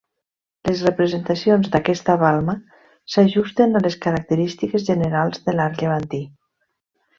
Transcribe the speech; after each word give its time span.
Les 0.69 0.79
representacions 0.85 1.69
d'aquesta 1.75 2.15
balma 2.23 2.55
s'ajusten 3.17 3.81
a 3.81 3.83
les 3.89 3.99
característiques 4.07 4.89
generals 4.91 5.45
de 5.47 5.59
l'art 5.59 5.81
llevantí. 5.85 6.27